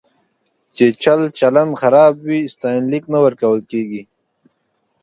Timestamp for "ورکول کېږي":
3.25-4.03